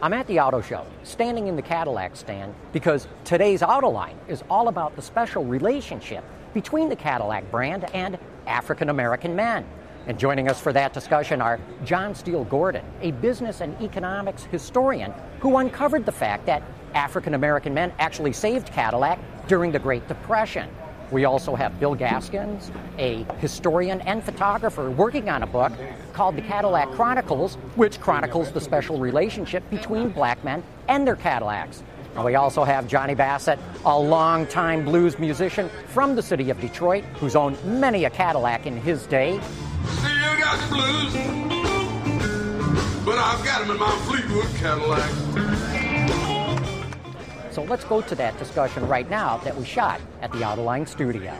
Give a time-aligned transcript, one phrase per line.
[0.00, 4.44] I'm at the auto show, standing in the Cadillac stand, because today's auto line is
[4.48, 6.22] all about the special relationship
[6.54, 8.16] between the Cadillac brand and
[8.46, 9.66] African American men.
[10.06, 15.12] And joining us for that discussion are John Steele Gordon, a business and economics historian
[15.40, 16.62] who uncovered the fact that
[16.94, 19.18] African American men actually saved Cadillac
[19.48, 20.70] during the Great Depression.
[21.10, 25.72] We also have Bill Gaskins, a historian and photographer working on a book
[26.12, 31.82] called The Cadillac Chronicles, which chronicles the special relationship between black men and their Cadillacs.
[32.14, 37.04] And we also have Johnny Bassett, a longtime blues musician from the city of Detroit,
[37.14, 39.40] who's owned many a Cadillac in his day.
[39.86, 41.14] Still got the blues,
[43.04, 45.47] but I've got them in my Fleetwood Cadillac.
[47.58, 51.36] So let's go to that discussion right now that we shot at the Autoline studio.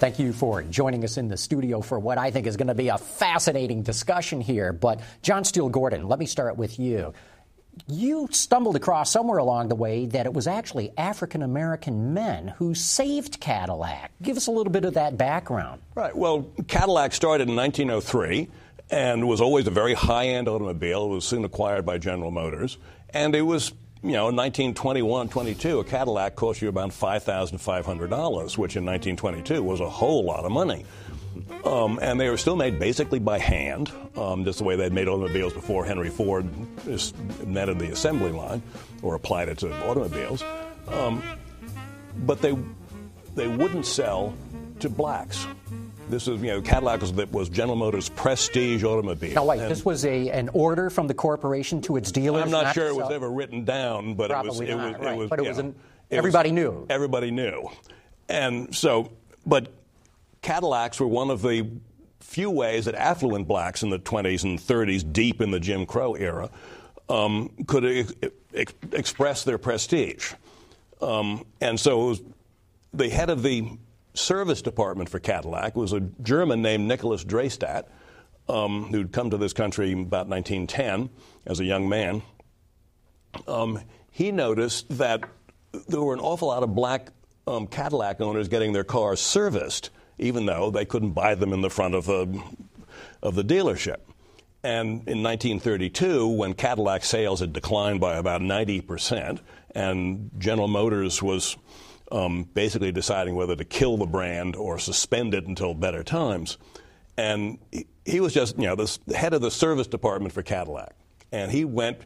[0.00, 2.74] Thank you for joining us in the studio for what I think is going to
[2.74, 4.72] be a fascinating discussion here.
[4.72, 7.14] But, John Steele Gordon, let me start with you.
[7.86, 12.74] You stumbled across somewhere along the way that it was actually African American men who
[12.74, 14.10] saved Cadillac.
[14.22, 15.80] Give us a little bit of that background.
[15.94, 16.16] Right.
[16.16, 18.48] Well, Cadillac started in 1903
[18.90, 21.04] and was always a very high-end automobile.
[21.04, 22.78] It was soon acquired by General Motors,
[23.10, 23.72] and it was.
[24.00, 29.80] You know, in 1921, 22, a Cadillac cost you about $5,500, which in 1922 was
[29.80, 30.84] a whole lot of money.
[31.64, 35.08] Um, and they were still made basically by hand, um, just the way they'd made
[35.08, 36.48] automobiles before Henry Ford
[36.86, 38.62] invented the assembly line
[39.02, 40.42] or applied it to automobiles.
[40.88, 41.22] Um,
[42.18, 42.56] but they
[43.34, 44.34] they wouldn't sell
[44.80, 45.46] to blacks.
[46.08, 49.34] This is, you know, Cadillac was, was General Motors' prestige automobile.
[49.34, 52.44] Now, wait, And this was a, an order from the corporation to its dealers?
[52.44, 54.46] I'm not, to sure it was ever written down, but it was.
[54.58, 55.14] Probably It not, was, right.
[55.14, 55.48] it was, But it yeah.
[55.50, 56.86] was an- It was- everybody knew.
[56.88, 57.68] Everybody knew,
[58.30, 59.10] and so,
[59.44, 59.70] but
[60.42, 61.68] Cadillacs were one of the
[62.20, 66.14] few ways that affluent blacks in the 20s and 30s, deep in the Jim Crow
[66.14, 66.50] era,
[67.08, 68.12] um, could ex-
[68.54, 70.34] ex- express their prestige.
[71.00, 72.16] Um, and so
[72.92, 73.78] the head of the
[74.14, 77.84] service department for Cadillac was a German named Nicholas Dreystadt,
[78.48, 81.10] um, who'd come to this country about 1910
[81.46, 82.22] as a young man.
[83.46, 85.22] Um, he noticed that
[85.88, 87.08] there were an awful lot of black
[87.46, 91.70] um, Cadillac owners getting their cars serviced, even though they couldn't buy them in the
[91.70, 92.42] front of the,
[93.22, 93.98] of the dealership.
[94.62, 99.40] And in 1932, when Cadillac sales had declined by about 90%,
[99.74, 101.56] and General Motors was
[102.10, 106.58] um, basically deciding whether to kill the brand or suspend it until better times,
[107.16, 110.94] and he, he was just, you know, the head of the service department for Cadillac.
[111.30, 111.98] And he went,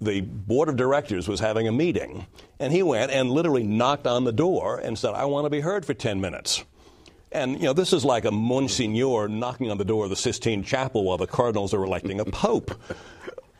[0.00, 2.26] the board of directors was having a meeting,
[2.60, 5.60] and he went and literally knocked on the door and said, I want to be
[5.60, 6.64] heard for 10 minutes.
[7.30, 10.62] And, you know, this is like a Monsignor knocking on the door of the Sistine
[10.62, 12.70] Chapel while the cardinals are electing a pope.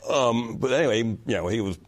[0.09, 1.79] Um, but anyway, you know, he was,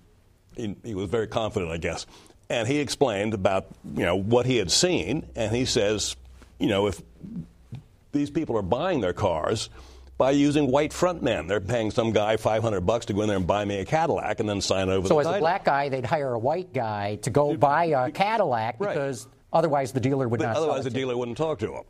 [0.55, 2.05] he, he was very confident, I guess.
[2.51, 6.17] And he explained about, you know, what he had seen, and he says,
[6.59, 7.01] you know, if
[8.13, 9.71] these people are buying their cars
[10.19, 11.47] by using white front men.
[11.47, 14.39] They're paying some guy 500 bucks to go in there and buy me a Cadillac
[14.41, 16.75] and then sign over So the So as a black guy, they'd hire a white
[16.75, 18.93] guy to go buy a Cadillac Right.
[18.93, 21.85] because otherwise the dealer would But not sell otherwise, the dealer wouldn't talk to him.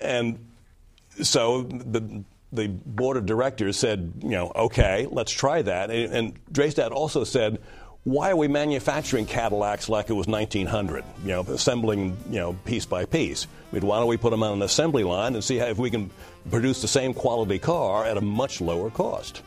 [0.00, 0.46] And
[1.22, 5.90] so the the board of directors said, you know, okay, let's try that.
[5.90, 7.58] And, and also said,
[8.04, 11.04] why are we manufacturing Cadillacs like it was 1900?
[11.22, 13.46] You know, assembling, you know, piece by piece.
[13.70, 15.76] I mean, why don't we put them on an assembly line and see how, if
[15.76, 16.10] we can
[16.50, 19.42] produce the same quality car at a much lower cost?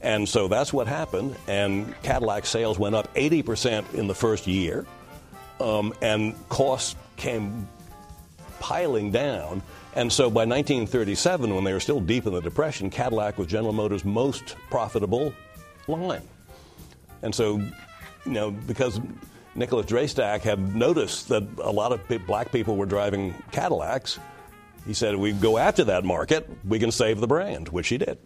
[0.00, 1.34] And so that's what happened.
[1.48, 4.86] And Cadillac sales went up 80% in the first year
[5.60, 7.68] um, and costs came
[8.60, 9.62] piling down.
[9.94, 13.72] And so by 1937, when they were still deep in the Depression, Cadillac was General
[13.72, 15.32] Motors' most profitable
[15.88, 16.22] line.
[17.22, 19.00] And so, you know, because
[19.54, 24.18] Nicholas Dreystadt had noticed that a lot of black people were driving Cadillacs.
[24.86, 26.48] He said, "We go after that market.
[26.64, 28.18] We can save the brand," which he did.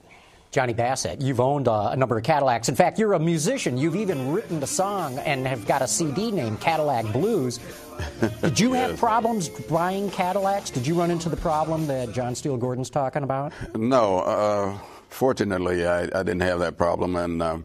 [0.51, 2.69] Johnny Bassett, you've owned uh, a number of Cadillacs.
[2.69, 3.79] In fact, you're a musician.
[3.79, 7.61] You've even written a song and have got a CD named Cadillac Blues.
[8.41, 10.71] Did you have problems buying Cadillacs?
[10.71, 13.53] Did you run into the problem that John Steele Gordon's talking about?
[13.77, 14.77] No, uh,
[15.09, 17.59] fortunately, I, I, didn't have that problem, and uh,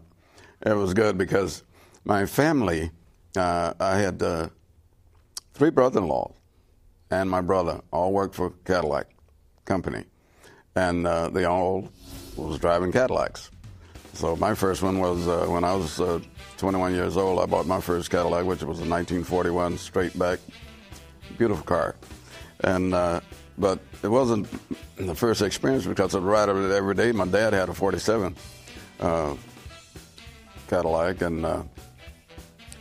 [0.64, 1.64] it was good because
[2.04, 2.92] my family,
[3.36, 4.48] uh, I had uh,
[5.54, 6.34] three brother-in-laws
[7.10, 9.08] and my brother all worked for Cadillac
[9.64, 10.04] Company,
[10.76, 11.88] and uh, they all
[12.36, 13.50] was driving Cadillacs.
[14.12, 16.20] So my first one was uh, when I was uh,
[16.56, 17.38] 21 years old.
[17.40, 20.38] I bought my first Cadillac, which was a 1941 straight back,
[21.36, 21.96] beautiful car.
[22.60, 23.20] And uh,
[23.58, 24.48] but it wasn't
[24.96, 27.12] the first experience because I'd ride it every day.
[27.12, 28.36] My dad had a 47
[29.00, 29.34] uh,
[30.68, 31.62] Cadillac, and uh,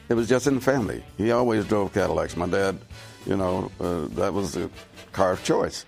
[0.10, 1.04] it was just in the family.
[1.18, 2.38] He always drove Cadillacs.
[2.38, 2.78] My dad,
[3.25, 4.69] you know, uh, that was the
[5.12, 5.86] car of choice.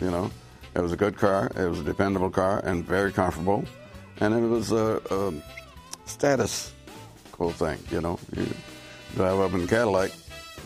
[0.00, 0.30] You know.
[0.74, 1.50] It was a good car.
[1.56, 3.64] It was a dependable car and very comfortable,
[4.20, 5.32] and it was a, a
[6.06, 6.72] status
[7.32, 7.78] cool thing.
[7.90, 8.46] You know, you
[9.14, 10.10] drive up in a Cadillac,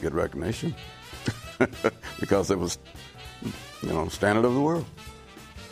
[0.00, 0.74] get recognition
[2.20, 2.78] because it was,
[3.82, 4.86] you know, standard of the world.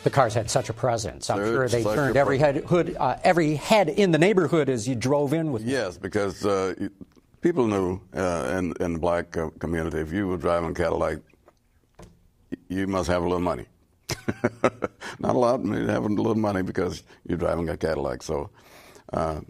[0.03, 1.29] The cars had such a presence.
[1.29, 4.87] I'm They're sure they turned every head, hood, uh, every head in the neighborhood as
[4.87, 5.63] you drove in with.
[5.63, 6.75] Yes, because uh,
[7.41, 11.17] people knew uh, in, in the black community if you were driving Cadillac,
[12.69, 13.65] you must have a little money.
[15.19, 18.23] Not a lot, maybe having a little money because you're driving a Cadillac.
[18.23, 18.49] So
[19.13, 19.41] uh,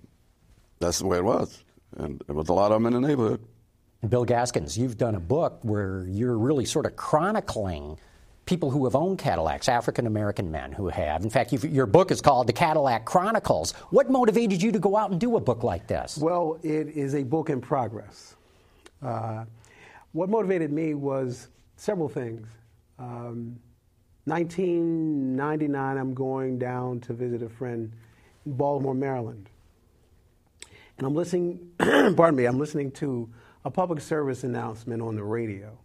[0.79, 1.63] that's the way it was.
[1.97, 3.41] And there was a lot of them in the neighborhood.
[4.07, 7.97] Bill Gaskins, you've done a book where you're really sort of chronicling
[8.45, 11.23] people who have owned Cadillacs, African American men who have.
[11.23, 13.73] In fact, your book is called The Cadillac Chronicles.
[13.89, 16.17] What motivated you to go out and do a book like this?
[16.17, 18.35] Well, it is a book in progress.
[19.01, 19.45] Uh,
[20.13, 22.47] what motivated me was several things.
[22.97, 23.59] Um,
[24.27, 27.89] 1999, I'm going down to visit a friend
[28.45, 29.49] in Baltimore, Maryland.
[30.97, 33.29] And I'm listening, pardon me, I'm listening to
[33.63, 35.77] a public service announcement on the radio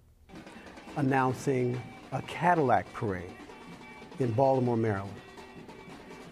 [0.96, 1.80] announcing
[2.10, 3.30] a Cadillac parade
[4.18, 5.14] in Baltimore, Maryland.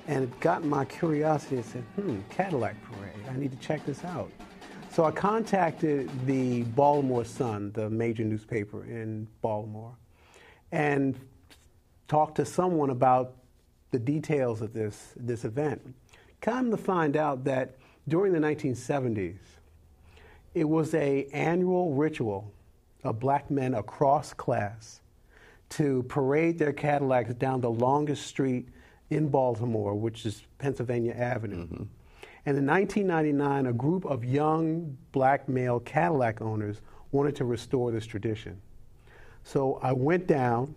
[0.09, 4.05] And it got my curiosity and said, hmm, Cadillac parade, I need to check this
[4.05, 4.33] out.
[4.91, 9.95] So I contacted the Baltimore Sun, the major newspaper in Baltimore,
[10.73, 11.17] and
[12.11, 13.37] talk to someone about
[13.93, 15.95] the details of this, this event.
[16.41, 17.77] Come to find out that
[18.09, 19.39] during the 1970s,
[20.53, 22.53] it was a annual ritual
[23.05, 25.03] of black men across class
[25.69, 28.67] to parade their Cadillacs down the longest street
[29.11, 31.67] in Baltimore, which is Pennsylvania Avenue.
[31.67, 31.85] Mm-hmm.
[32.45, 36.81] And in 1999, a group of young black male Cadillac owners
[37.13, 38.61] wanted to restore this tradition.
[39.45, 40.75] So I went down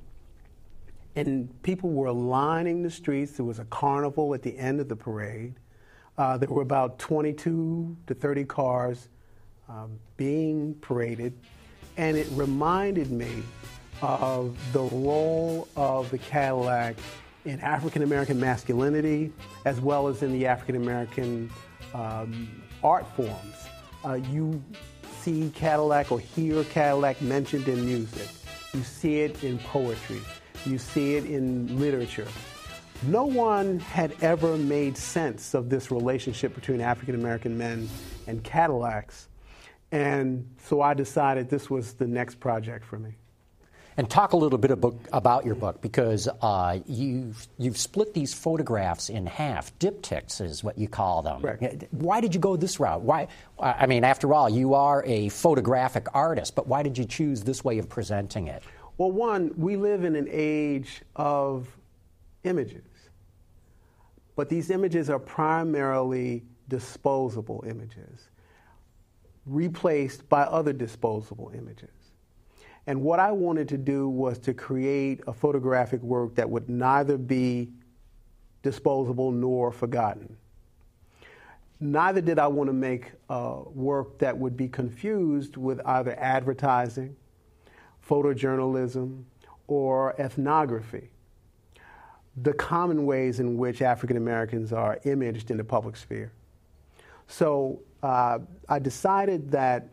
[1.16, 3.34] and people were lining the streets.
[3.34, 5.54] There was a carnival at the end of the parade.
[6.18, 9.10] Uh, there were about 22 to 30 cars
[9.70, 11.34] um, being paraded,
[11.98, 13.44] and it reminded me
[14.02, 16.96] of the role of the Cadillac
[17.46, 19.32] in African American masculinity
[19.66, 21.50] as well as in the African American
[21.94, 23.56] um, art forms.
[24.06, 24.62] Uh, you
[25.22, 28.28] see Cadillac or hear Cadillac mentioned in music,
[28.74, 30.22] you see it in poetry.
[30.66, 32.28] You see it in literature.
[33.06, 37.90] No one had ever made sense of this relationship between African American men
[38.28, 39.28] and Cadillacs.
[39.92, 43.16] And so I decided this was the next project for me.
[43.96, 49.10] And talk a little bit about your book because uh, you've, you've split these photographs
[49.10, 49.78] in half.
[49.78, 51.42] Diptychs is what you call them.
[51.42, 51.86] Correct.
[51.92, 53.02] Why did you go this route?
[53.04, 53.28] Why?
[53.60, 57.64] I mean, after all, you are a photographic artist, but why did you choose this
[57.64, 58.64] way of presenting it?
[58.98, 61.68] Well, one, we live in an age of
[62.44, 62.84] images,
[64.36, 68.30] but these images are primarily disposable images,
[69.46, 71.90] replaced by other disposable images.
[72.86, 77.18] And what I wanted to do was to create a photographic work that would neither
[77.18, 77.70] be
[78.62, 80.38] disposable nor forgotten.
[81.80, 87.16] Neither did I want to make a work that would be confused with either advertising
[88.08, 89.24] photojournalism,
[89.68, 91.10] or ethnography,
[92.42, 96.32] the common ways in which African Americans are imaged in the public sphere.
[97.28, 99.88] So uh, I decided that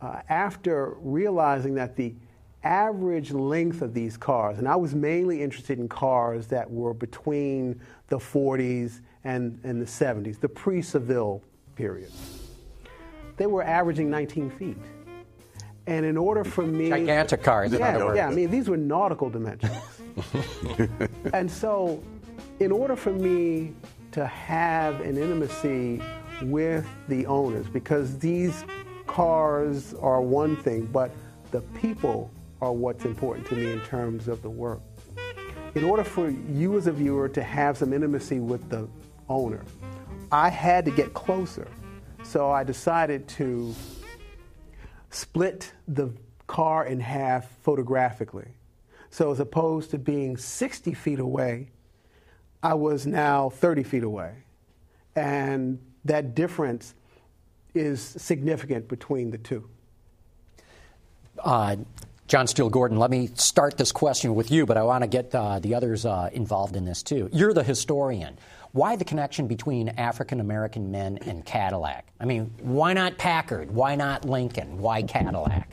[0.00, 2.14] uh, after realizing that the
[2.62, 7.80] average length of these cars, and I was mainly interested in cars that were between
[8.08, 11.42] the 40s and, and the 70s, the pre Seville
[11.76, 12.10] period.
[13.36, 14.76] they were averaging 19 feet.
[15.86, 16.88] And in order for me.
[16.88, 19.76] Gigantic cars, Yeah, yeah, I mean, these were nautical dimensions.
[21.32, 22.02] and so,
[22.60, 23.74] in order for me
[24.12, 26.00] to have an intimacy
[26.42, 28.64] with the owners, because these
[29.06, 31.10] cars are one thing, but
[31.50, 32.30] the people
[32.62, 34.80] are what's important to me in terms of the work.
[35.74, 38.88] In order for you as a viewer to have some intimacy with the
[39.28, 39.62] owner,
[40.32, 41.68] I had to get closer.
[42.22, 43.74] So I decided to
[45.14, 46.10] split the
[46.46, 48.48] car in half photographically.
[49.10, 51.68] So as opposed to being 60 feet away,
[52.62, 54.44] I was now 30 feet away.
[55.14, 56.94] And that difference
[57.74, 59.68] is significant between the two.
[61.38, 61.76] Uh,
[62.26, 65.34] John Steele Gordon, let me start this question with you, but I want to get
[65.34, 67.28] uh, the others uh, involved in this too.
[67.32, 68.38] You're the historian.
[68.72, 72.06] Why the connection between African American men and Cadillac?
[72.18, 73.70] I mean, why not Packard?
[73.70, 74.78] Why not Lincoln?
[74.78, 75.68] Why Cadillac?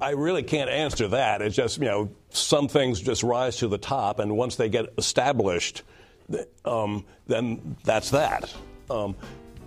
[0.00, 1.40] I really can't answer that.
[1.40, 4.92] It's just, you know, some things just rise to the top, and once they get
[4.98, 5.82] established,
[6.66, 8.54] um, then that's that.
[8.90, 9.16] Um,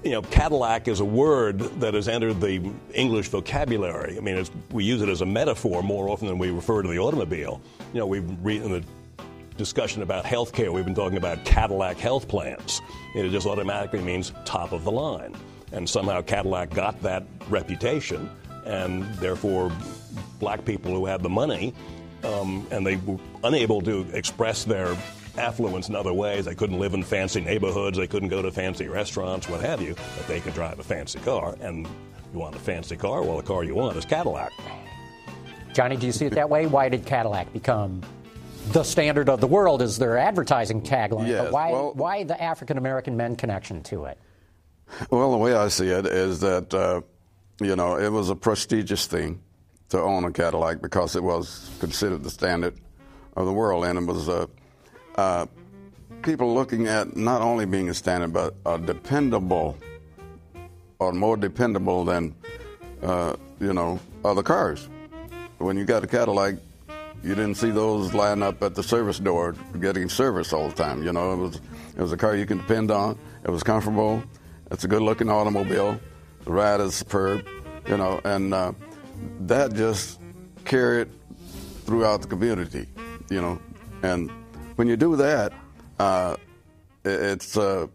[0.03, 4.17] you know, Cadillac is a word that has entered the English vocabulary.
[4.17, 6.99] I mean, we use it as a metaphor more often than we refer to the
[6.99, 7.61] automobile.
[7.93, 8.83] You know, we read in the
[9.57, 12.81] discussion about health care, we've been talking about Cadillac health plans.
[13.15, 15.35] It just automatically means top of the line.
[15.71, 18.29] And somehow Cadillac got that reputation,
[18.65, 19.71] and therefore,
[20.39, 21.73] black people who had the money
[22.23, 24.95] um, and they were unable to express their
[25.37, 26.45] affluence in other ways.
[26.45, 29.95] They couldn't live in fancy neighborhoods, they couldn't go to fancy restaurants, what have you,
[30.17, 31.55] but they could drive a fancy car.
[31.61, 31.87] And
[32.33, 33.23] you want a fancy car?
[33.23, 34.51] Well, the car you want is Cadillac.
[35.73, 36.65] Johnny, do you see it that way?
[36.65, 38.01] Why did Cadillac become
[38.71, 41.27] the standard of the world as their advertising tagline?
[41.27, 44.17] Yes, but why, well- why the African American men connection to it?
[45.11, 47.01] Well, the way I see it is that, uh,
[47.59, 49.41] you know, it was a prestigious thing
[49.89, 52.75] to own a Cadillac because it was considered the standard
[53.35, 53.85] of the world.
[53.85, 54.47] And it was uh,
[55.17, 55.45] uh,
[56.21, 59.77] people looking at not only being a standard, but a dependable
[60.99, 62.33] or more dependable than,
[63.03, 64.89] uh, you know, other cars.
[65.57, 66.55] When you got a Cadillac,
[67.23, 71.03] you didn't see those line up at the service door getting service all the time.
[71.03, 71.55] You know, it was
[71.95, 73.17] it was a car you can depend on.
[73.43, 74.21] It was comfortable.
[74.69, 75.99] It's a good-looking automobile.
[76.43, 77.45] The ride is superb.
[77.87, 78.73] You know, and uh,
[79.41, 80.19] that just
[80.65, 81.09] carried
[81.85, 82.85] throughout the community.
[83.29, 83.59] You know,
[84.03, 84.29] and
[84.77, 85.53] when you do that,
[85.99, 86.37] uh,
[87.03, 87.87] it's uh,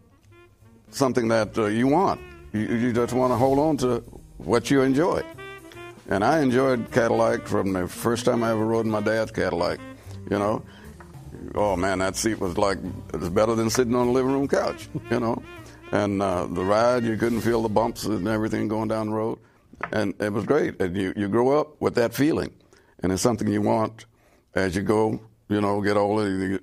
[0.91, 2.21] something that uh, you want.
[2.53, 4.01] You, you just want to hold on to
[4.39, 5.23] what you enjoy.
[6.09, 9.79] And I enjoyed Cadillac from the first time I ever rode in my dad's Cadillac.
[10.29, 10.63] You know,
[11.55, 12.79] oh man, that seat was like
[13.15, 14.89] it was better than sitting on a living room couch.
[15.11, 15.43] You know,
[15.93, 19.39] and uh, the ride you couldn't feel the bumps and everything going down the road,
[19.93, 20.81] and it was great.
[20.81, 22.53] And you you grow up with that feeling,
[23.03, 24.05] and it's something you want
[24.55, 25.21] as you go.
[25.49, 26.29] You know, get older.
[26.29, 26.61] You,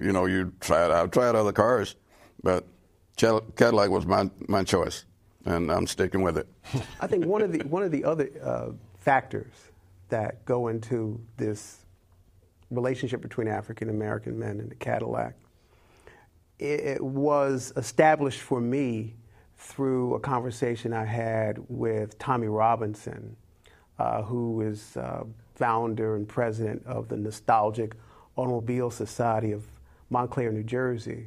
[0.00, 0.90] you know, you try it.
[0.90, 1.96] I've tried other cars,
[2.42, 2.66] but
[3.16, 5.04] Cadillac was my my choice,
[5.44, 6.48] and I'm sticking with it.
[7.00, 9.52] I think one of the one of the other uh, factors
[10.08, 11.84] that go into this
[12.70, 15.34] relationship between African American men and the Cadillac
[16.60, 19.14] it, it was established for me
[19.56, 23.36] through a conversation I had with Tommy Robinson,
[23.98, 27.94] uh, who is uh, founder and president of the Nostalgic
[28.40, 29.64] Automobile Society of
[30.08, 31.26] Montclair, New Jersey.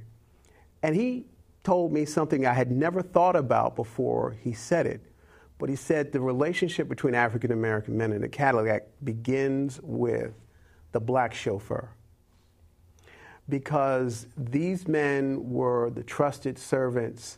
[0.82, 1.26] And he
[1.64, 5.02] told me something I had never thought about before he said it.
[5.60, 10.34] But he said the relationship between African American men and the Cadillac begins with
[10.92, 11.90] the black chauffeur.
[13.48, 17.38] Because these men were the trusted servants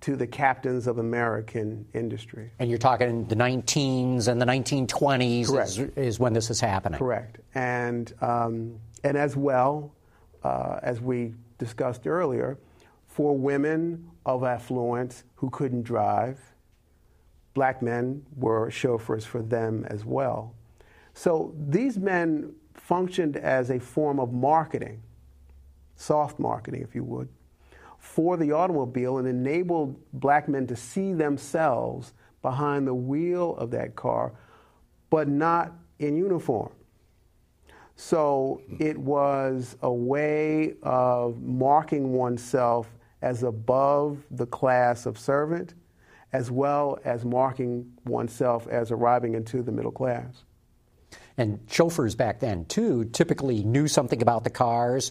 [0.00, 2.52] to the captains of American industry.
[2.58, 6.98] And you're talking the 19s and the 1920s is, is when this is happening.
[6.98, 7.38] Correct.
[7.54, 9.94] And, um, and as well,
[10.42, 12.58] uh, as we discussed earlier,
[13.06, 16.38] for women of affluence who couldn't drive,
[17.54, 20.54] black men were chauffeurs for them as well.
[21.14, 25.02] So these men functioned as a form of marketing,
[25.96, 27.28] soft marketing, if you would,
[27.98, 33.96] for the automobile and enabled black men to see themselves behind the wheel of that
[33.96, 34.32] car,
[35.10, 36.70] but not in uniform.
[38.00, 42.88] So it was a way of marking oneself
[43.22, 45.74] as above the class of servant,
[46.32, 50.44] as well as marking oneself as arriving into the middle class.
[51.36, 55.10] And chauffeurs back then, too, typically knew something about the cars,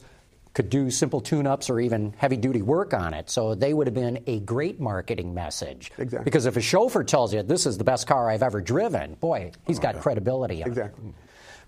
[0.53, 3.29] could do simple tune ups or even heavy duty work on it.
[3.29, 5.91] So they would have been a great marketing message.
[5.97, 6.23] Exactly.
[6.23, 9.51] Because if a chauffeur tells you this is the best car I've ever driven, boy,
[9.67, 10.63] he's got credibility.
[10.63, 10.71] on it.
[10.71, 11.13] Exactly.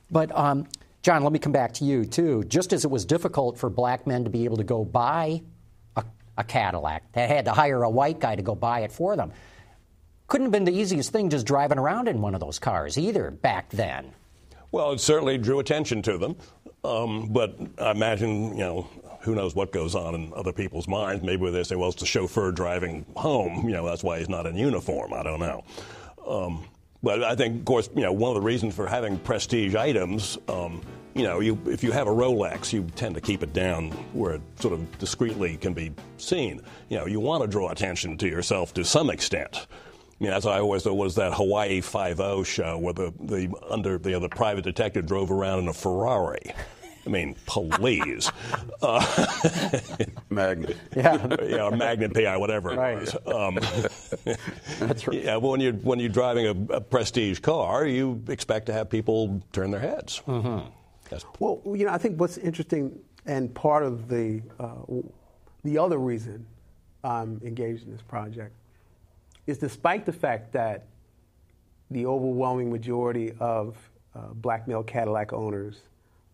[0.09, 0.65] But um,
[1.01, 2.44] John, let me come back to you too.
[2.46, 5.41] Just as it was difficult for black men to be able to go buy
[5.96, 6.03] a,
[6.38, 9.32] a Cadillac, they had to hire a white guy to go buy it for them.
[10.27, 13.32] Couldn't have been the easiest thing just driving around in one of those cars either
[13.32, 14.12] back then.
[14.72, 16.36] Well, it certainly drew attention to them.
[16.84, 18.88] Um, but I imagine, you know,
[19.22, 21.24] who knows what goes on in other people's minds.
[21.24, 23.68] Maybe they say, well, it's the chauffeur driving home.
[23.68, 25.13] You know, that's why he's not in uniform.
[25.13, 25.63] I don't know.
[26.25, 26.65] Um,
[27.01, 30.38] but I think, of course, you know, one of the reasons for having prestige items,
[30.48, 30.82] um,
[31.15, 34.34] you know, you, if you have a Rolex, you tend to keep it down where
[34.34, 36.62] it sort of discreetly can be seen.
[36.89, 39.68] You know, you want to draw attention to yourself to some extent.
[40.20, 43.50] I mean, as I always thought, was that Hawaii Five O show where the, the
[43.70, 46.53] under the, the private detective drove around in a Ferrari.
[47.06, 48.32] I mean, please.
[48.82, 49.03] Uh,
[50.29, 50.74] Magnum.
[50.96, 51.36] Yeah.
[51.44, 53.00] yeah, or Magnum PI, whatever it Right.
[53.00, 53.15] was.
[53.25, 53.60] Um,
[54.79, 55.24] That's right.
[55.24, 59.41] yeah, when you're when you're driving a, a prestige car, you expect to have people
[59.53, 60.22] turn their heads.
[60.27, 60.68] Mm-hmm.
[61.39, 64.75] Well, you know, I think what's interesting and part of the uh,
[65.63, 66.46] the other reason
[67.03, 68.53] I'm engaged in this project
[69.48, 70.86] is despite the fact that
[71.91, 73.75] the overwhelming majority of
[74.15, 75.82] uh, black male Cadillac owners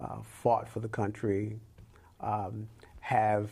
[0.02, 1.60] uh, fought for the country,
[2.20, 2.68] um,
[3.00, 3.50] have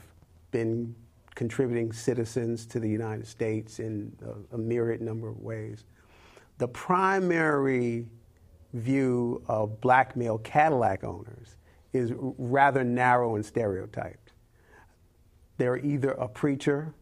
[0.51, 0.95] been
[1.35, 4.15] contributing citizens to the United States in
[4.51, 5.85] a, a myriad number of ways.
[6.57, 8.07] The primary
[8.73, 11.57] view of black male Cadillac owners
[11.93, 14.33] is rather narrow and stereotyped.
[15.57, 16.93] They're either a preacher,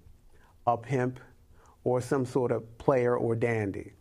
[0.67, 1.19] a pimp,
[1.83, 3.93] or some sort of player or dandy.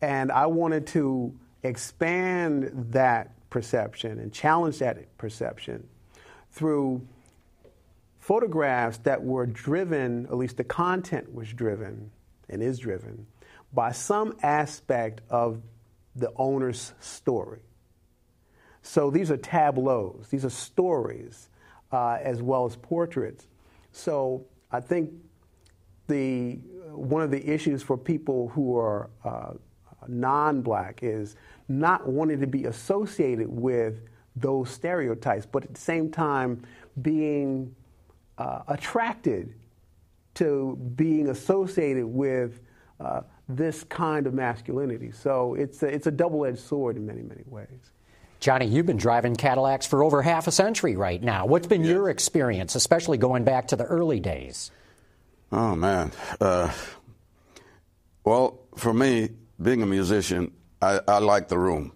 [0.00, 5.86] And I wanted to expand that perception and challenge that perception
[6.52, 7.06] through
[8.18, 12.10] photographs that were driven, at least the content was driven
[12.48, 13.26] and is driven,
[13.72, 15.60] by some aspect of
[16.16, 17.60] the owner's story.
[18.82, 21.48] So these are tableaus, these are stories,
[21.92, 23.46] uh, as well as portraits.
[23.92, 25.10] So I think
[26.06, 26.54] the
[26.92, 29.52] one of the issues for people who are uh,
[30.08, 31.36] non-black is
[31.68, 34.00] not wanting to be associated with
[34.36, 36.62] those stereotypes, but at the same time
[37.00, 37.74] being
[38.38, 39.54] uh, attracted
[40.34, 42.60] to being associated with
[43.00, 45.10] uh, this kind of masculinity.
[45.10, 47.92] So it's a, it's a double-edged sword in many many ways.
[48.38, 51.44] Johnny, you've been driving Cadillacs for over half a century right now.
[51.44, 54.70] What's been your experience, especially going back to the early days?
[55.52, 56.12] Oh man.
[56.40, 56.72] Uh,
[58.24, 59.30] well, for me,
[59.60, 61.92] being a musician, I, I like the room.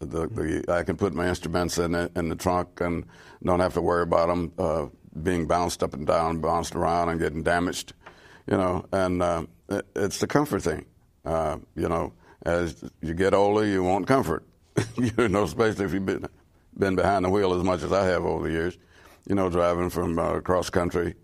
[0.00, 3.04] The, the, I can put my instruments in the, in the trunk and
[3.42, 4.86] don't have to worry about them uh,
[5.22, 7.94] being bounced up and down, bounced around, and getting damaged.
[8.46, 10.86] You know, and uh, it, it's the comfort thing.
[11.24, 14.44] Uh, you know, as you get older, you want comfort.
[14.96, 16.26] you know, especially if you've been
[16.78, 18.78] been behind the wheel as much as I have over the years.
[19.28, 21.14] You know, driving from uh, cross country,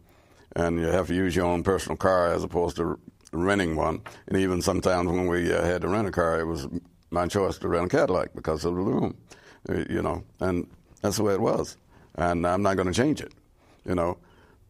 [0.55, 2.99] and you have to use your own personal car as opposed to
[3.45, 4.03] renting one.
[4.29, 6.69] And even sometimes when we uh, had to rent a car, it was
[7.11, 9.17] my choice to rent a Cadillac because of the room.
[9.69, 10.67] Uh, You know, and
[11.03, 11.77] that's the way it was.
[12.15, 13.33] And I'm not going to change it.
[13.85, 14.19] You know,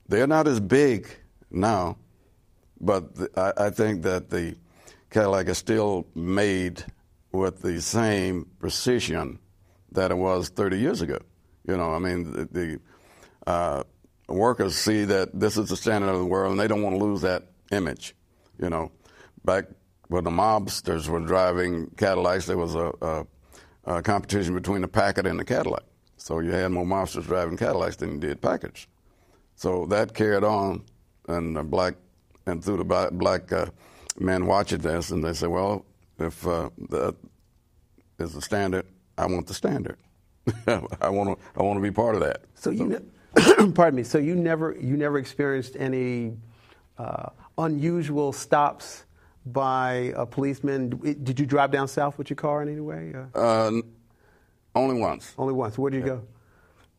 [0.08, 1.08] they're not as big
[1.50, 1.96] now,
[2.80, 4.56] but the, I, I think that the
[5.10, 6.84] Cadillac is still made
[7.32, 9.38] with the same precision
[9.92, 11.18] that it was 30 years ago.
[11.66, 12.80] You know, I mean, the, the
[13.46, 13.82] uh,
[14.28, 17.04] workers see that this is the standard of the world, and they don't want to
[17.04, 18.14] lose that image.
[18.58, 18.92] You know,
[19.44, 19.66] back
[20.08, 23.26] when the mobsters were driving Cadillacs, there was a, a,
[23.84, 25.82] a competition between the Packard and the Cadillac.
[26.16, 28.86] So you had more mobsters driving Cadillacs than you did Packards.
[29.54, 30.84] So that carried on,
[31.28, 31.94] and the black
[32.46, 33.66] and through the black, uh,
[34.18, 35.84] men watching this, and they say, "Well,
[36.18, 37.16] if uh, that
[38.18, 38.86] is the standard,
[39.18, 39.98] I want the standard.
[40.66, 41.44] I want to.
[41.58, 44.02] I want to be part of that." So you, ne- pardon me.
[44.02, 46.36] So you never you never experienced any
[46.98, 49.04] uh, unusual stops
[49.44, 50.90] by a policeman.
[51.22, 53.12] Did you drive down south with your car in any way?
[53.34, 53.72] Uh, Uh,
[54.74, 55.78] only once, only once.
[55.78, 56.22] Where did you go?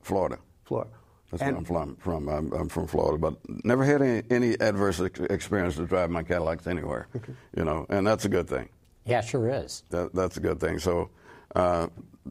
[0.02, 0.40] Florida.
[0.64, 0.90] Florida.
[1.30, 1.96] That's And- where I'm from.
[1.98, 2.30] from.
[2.30, 6.24] I'm, I'm from Florida, but never had any, any adverse ex- experience to drive my
[6.24, 7.08] Cadillacs anywhere.
[7.56, 8.70] You know, and that's a good thing.
[9.06, 9.84] Yeah, sure is.
[9.90, 10.80] That, that's a good thing.
[10.80, 11.10] So
[11.56, 11.88] uh,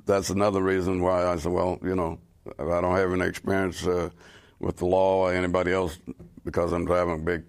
[0.06, 2.18] that's another reason why I said, well, you know,
[2.58, 4.08] I don't have any experience uh,
[4.60, 5.98] with the law or anybody else
[6.44, 7.44] because I'm driving a big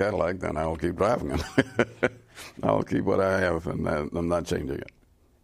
[0.00, 2.12] Cadillac, then I'll keep driving it.
[2.62, 4.90] I'll keep what I have, and I- I'm not changing it.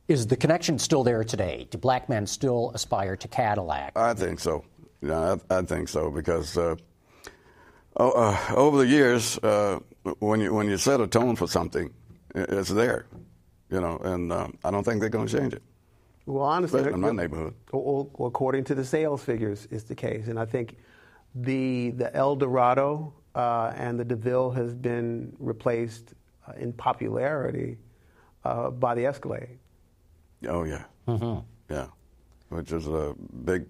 [0.08, 1.66] Is the connection still there today?
[1.70, 3.92] Do black men still aspire to Cadillac?
[3.96, 4.64] I think so.
[5.02, 6.76] Yeah, I, I think so because uh,
[7.98, 9.80] oh, uh, over the years, uh,
[10.20, 11.92] when you when you set a tone for something,
[12.34, 13.04] it's there,
[13.68, 15.62] you know, and um, I don't think they're going to change it.
[16.24, 17.54] Well, honestly, in my neighborhood.
[17.72, 20.76] Well, according to the sales figures, is the case, and I think
[21.34, 26.14] the the Eldorado uh, and the DeVille has been replaced
[26.48, 27.76] uh, in popularity
[28.44, 29.58] uh, by the Escalade.
[30.48, 31.40] Oh yeah, mm-hmm.
[31.72, 31.88] yeah,
[32.48, 33.66] which is a big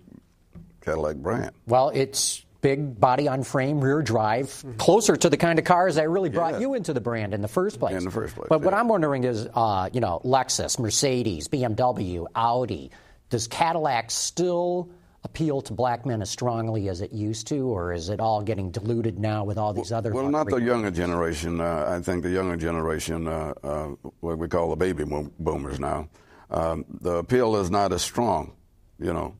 [0.80, 1.50] Cadillac brand.
[1.66, 4.76] Well, it's big body on frame, rear drive, mm-hmm.
[4.76, 6.60] closer to the kind of cars that really brought yeah.
[6.60, 7.96] you into the brand in the first place.
[7.96, 8.46] In the first place.
[8.48, 8.64] But yeah.
[8.64, 12.92] what I'm wondering is, uh, you know, Lexus, Mercedes, BMW, Audi,
[13.30, 14.90] does Cadillac still
[15.26, 18.70] appeal to black men as strongly as it used to, or is it all getting
[18.70, 20.12] diluted now with all these other?
[20.12, 21.60] Well, not the younger generation.
[21.60, 23.88] Uh, I think the younger generation, uh, uh,
[24.20, 26.08] what we call the baby boomers now,
[26.50, 28.52] um, the appeal is not as strong,
[29.00, 29.34] you know,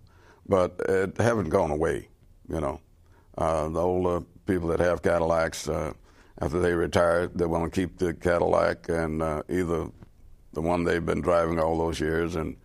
[0.48, 2.08] but it haven't gone away,
[2.48, 2.80] you know.
[3.38, 5.92] Uh, the older people that have Cadillacs, uh,
[6.40, 9.86] after they retire, they want to keep the Cadillac and uh, either
[10.52, 12.56] the one they've been driving all those years and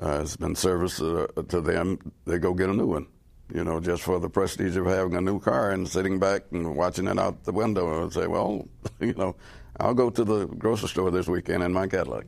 [0.00, 3.06] uh, it's been service uh, to them, they go get a new one.
[3.52, 6.74] You know, just for the prestige of having a new car and sitting back and
[6.74, 8.66] watching it out the window and say, well,
[9.00, 9.36] you know,
[9.78, 12.24] I'll go to the grocery store this weekend in my Cadillac,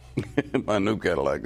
[0.64, 1.42] my new Cadillac.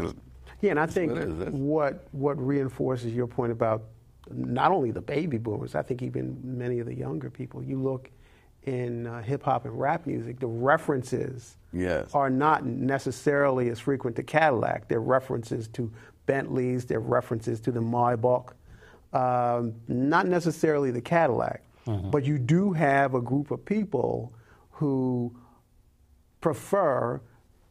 [0.60, 1.12] Yeah, and I think
[1.50, 3.84] what what reinforces your point about
[4.30, 7.62] not only the baby boomers, I think even many of the younger people.
[7.62, 8.10] You look
[8.64, 12.14] in uh, hip hop and rap music, the references yes.
[12.14, 14.88] are not necessarily as frequent to Cadillac.
[14.88, 15.92] They're references to
[16.26, 18.52] Bentleys, they're references to the Maybach,
[19.12, 21.62] um, not necessarily the Cadillac.
[21.86, 22.10] Mm-hmm.
[22.10, 24.32] But you do have a group of people
[24.72, 25.34] who
[26.40, 27.20] prefer,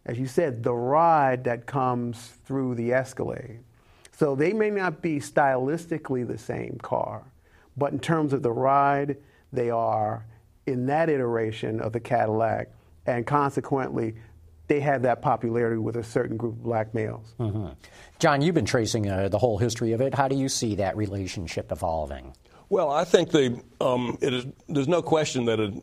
[0.05, 3.59] as you said, the ride that comes through the Escalade.
[4.11, 7.23] So they may not be stylistically the same car,
[7.75, 9.17] but in terms of the ride,
[9.51, 10.25] they are
[10.65, 12.69] in that iteration of the Cadillac,
[13.05, 14.15] and consequently,
[14.67, 17.35] they have that popularity with a certain group of black males.
[17.39, 17.67] Mm-hmm.
[18.19, 20.15] John, you've been tracing uh, the whole history of it.
[20.15, 22.33] How do you see that relationship evolving?
[22.69, 25.73] Well, I think the, um, is, there's no question that it,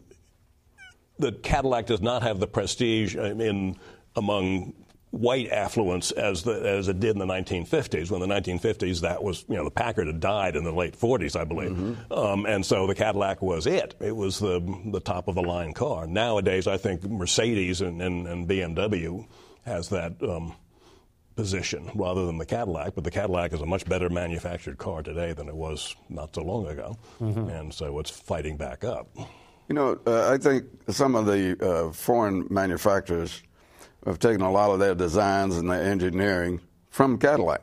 [1.20, 3.76] that Cadillac does not have the prestige uh, in
[4.16, 4.74] among
[5.12, 8.10] white affluence as the, as it did in the 1950s.
[8.10, 11.38] When the 1950s, that was you know the Packard had died in the late 40s,
[11.38, 12.12] I believe, mm-hmm.
[12.12, 13.94] um, and so the Cadillac was it.
[14.00, 16.06] It was the the top of the line car.
[16.06, 19.26] Nowadays, I think Mercedes and, and, and BMW
[19.64, 20.20] has that.
[20.22, 20.56] Um,
[21.34, 25.32] position rather than the Cadillac, but the Cadillac is a much better manufactured car today
[25.32, 27.48] than it was not so long ago, mm-hmm.
[27.48, 29.08] and so it's fighting back up.
[29.66, 33.42] You know, uh, I think some of the uh, foreign manufacturers
[34.06, 36.60] have taken a lot of their designs and their engineering
[36.90, 37.62] from Cadillac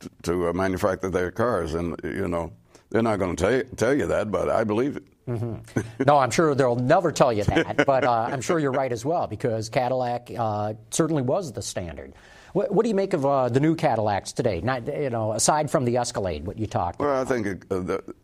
[0.00, 2.52] to, to uh, manufacture their cars, and you know
[2.90, 5.04] they're not going to tell, you that, but I believe it.
[5.28, 6.02] Mm-hmm.
[6.06, 9.04] no, I'm sure they'll never tell you that, but uh, I'm sure you're right as
[9.04, 12.14] well because Cadillac uh, certainly was the standard.
[12.52, 14.60] What, what, do you make of uh, the new Cadillacs today?
[14.60, 16.98] Not, you know, aside from the Escalade, what you talked.
[16.98, 17.26] Well, about.
[17.26, 18.14] I think it, uh, the,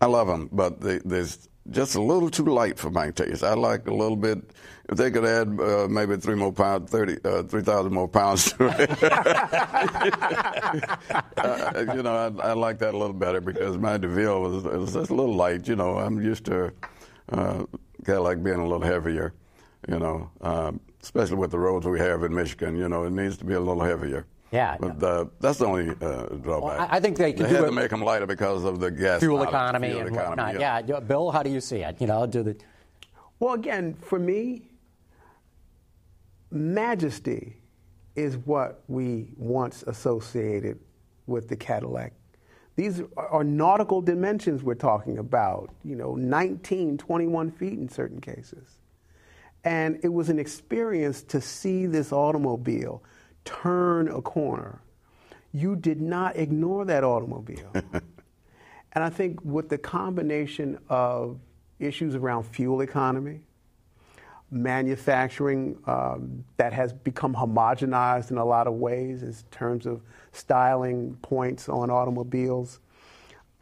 [0.00, 3.42] I love them, but they, there's just a little too light for my taste.
[3.42, 4.38] I like a little bit.
[4.88, 8.52] If they could add uh, maybe three more pounds, thirty, uh, three thousand more pounds
[8.52, 9.02] to it,
[11.38, 14.92] uh, you know, I, I, like that a little better because my DeVille was, was
[14.92, 15.68] just a little light.
[15.68, 16.72] You know, I'm used to
[17.30, 17.64] uh,
[18.04, 19.32] kind of like being a little heavier.
[19.88, 22.76] You know, um, especially with the roads we have in Michigan.
[22.76, 24.26] You know, it needs to be a little heavier.
[24.52, 26.78] Yeah, but uh, that's the only uh, drawback.
[26.78, 27.66] Well, I think they can they do had it.
[27.68, 30.60] to make them lighter because of the gas fuel economy fuel and economy, whatnot.
[30.60, 30.82] Yeah.
[30.86, 31.00] yeah.
[31.00, 31.98] Bill, how do you see it?
[32.00, 32.56] You know, do the
[33.38, 34.68] well again for me,
[36.50, 37.56] majesty
[38.14, 40.78] is what we once associated
[41.26, 42.12] with the Cadillac.
[42.76, 45.70] These are nautical dimensions we're talking about.
[45.84, 48.80] You know, 19, 21 feet in certain cases.
[49.64, 53.02] And it was an experience to see this automobile
[53.44, 54.80] turn a corner,
[55.52, 57.70] you did not ignore that automobile.
[57.74, 61.38] and I think with the combination of
[61.78, 63.40] issues around fuel economy,
[64.52, 70.02] manufacturing um, that has become homogenized in a lot of ways in terms of
[70.32, 72.78] styling points on automobiles.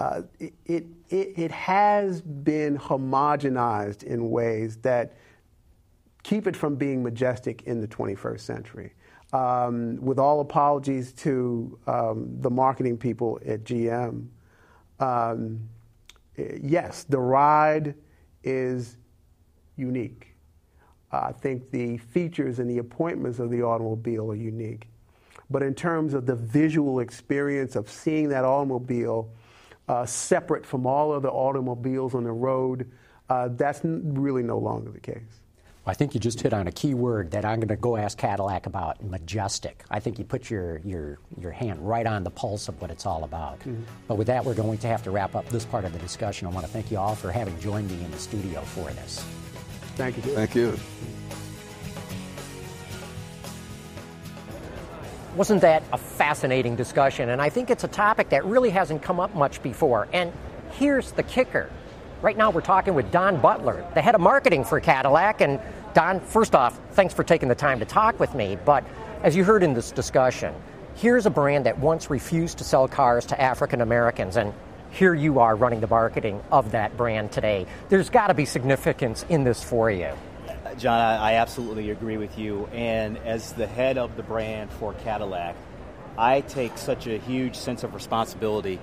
[0.01, 5.14] Uh, it, it, it has been homogenized in ways that
[6.23, 8.93] keep it from being majestic in the 21st century.
[9.33, 14.27] Um, with all apologies to um, the marketing people at GM,
[14.99, 15.69] um,
[16.37, 17.95] yes, the ride
[18.43, 18.97] is
[19.77, 20.35] unique.
[21.12, 24.88] I think the features and the appointments of the automobile are unique.
[25.49, 29.31] But in terms of the visual experience of seeing that automobile
[29.90, 32.88] uh, separate from all other automobiles on the road.
[33.29, 35.40] Uh, that's really no longer the case.
[35.87, 38.19] I think you just hit on a key word that I'm going to go ask
[38.19, 39.83] Cadillac about majestic.
[39.90, 43.07] I think you put your, your, your hand right on the pulse of what it's
[43.07, 43.61] all about.
[43.61, 43.83] Mm-hmm.
[44.07, 46.47] But with that, we're going to have to wrap up this part of the discussion.
[46.47, 49.25] I want to thank you all for having joined me in the studio for this.
[49.97, 50.23] Thank you.
[50.23, 50.79] Thank you.
[55.35, 57.31] Wasn't that a fascinating discussion?
[57.31, 60.09] And I think it's a topic that really hasn't come up much before.
[60.12, 60.31] And
[60.73, 61.71] here's the kicker
[62.22, 65.40] Right now, we're talking with Don Butler, the head of marketing for Cadillac.
[65.40, 65.59] And
[65.94, 68.59] Don, first off, thanks for taking the time to talk with me.
[68.62, 68.85] But
[69.22, 70.54] as you heard in this discussion,
[70.96, 74.52] here's a brand that once refused to sell cars to African Americans, and
[74.90, 77.66] here you are running the marketing of that brand today.
[77.88, 80.11] There's got to be significance in this for you.
[80.76, 82.66] John, I absolutely agree with you.
[82.66, 85.56] And as the head of the brand for Cadillac,
[86.18, 88.78] I take such a huge sense of responsibility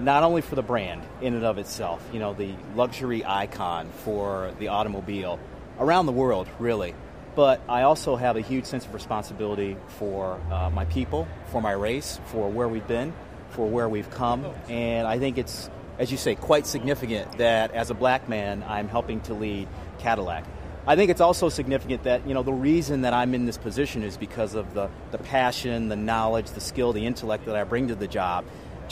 [0.00, 4.52] not only for the brand in and of itself, you know, the luxury icon for
[4.58, 5.38] the automobile
[5.78, 6.94] around the world, really,
[7.34, 11.72] but I also have a huge sense of responsibility for uh, my people, for my
[11.72, 13.12] race, for where we've been,
[13.50, 17.90] for where we've come, and I think it's, as you say, quite significant that as
[17.90, 20.44] a black man, I'm helping to lead Cadillac.
[20.86, 24.02] I think it's also significant that you know the reason that I'm in this position
[24.02, 27.88] is because of the, the passion, the knowledge, the skill, the intellect that I bring
[27.88, 28.44] to the job,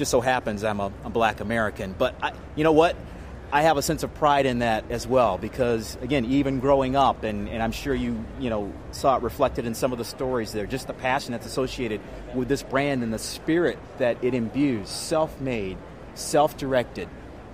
[0.03, 1.95] just so happens I'm a, a black American.
[1.97, 2.97] But I, you know what?
[3.53, 7.23] I have a sense of pride in that as well because, again, even growing up,
[7.23, 10.51] and, and I'm sure you you know saw it reflected in some of the stories
[10.51, 12.01] there, just the passion that's associated
[12.35, 15.79] with this brand and the spirit that it imbues, self-made,
[16.15, 17.09] self-directed,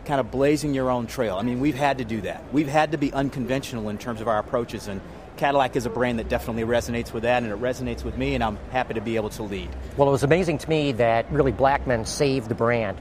[0.07, 1.37] kind of blazing your own trail.
[1.37, 2.51] I mean, we've had to do that.
[2.51, 5.03] We've had to be unconventional in terms of our approaches, and
[5.39, 8.45] Cadillac is a brand that definitely resonates with that, and it resonates with me, and
[8.45, 9.71] I'm happy to be able to lead.
[9.97, 13.01] Well, it was amazing to me that really black men saved the brand.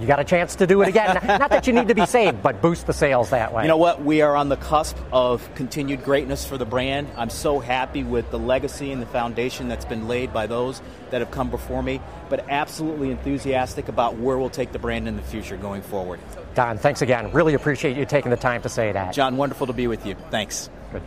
[0.00, 1.20] You got a chance to do it again.
[1.26, 3.62] Not that you need to be saved, but boost the sales that way.
[3.62, 4.02] You know what?
[4.02, 7.08] We are on the cusp of continued greatness for the brand.
[7.16, 10.80] I'm so happy with the legacy and the foundation that's been laid by those
[11.10, 15.16] that have come before me, but absolutely enthusiastic about where we'll take the brand in
[15.16, 16.18] the future going forward.
[16.54, 17.30] Don, thanks again.
[17.32, 19.12] Really appreciate you taking the time to say that.
[19.12, 20.16] John, wonderful to be with you.
[20.30, 20.70] Thanks.
[20.92, 21.02] Good.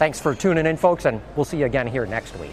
[0.00, 2.52] Thanks for tuning in, folks, and we'll see you again here next week.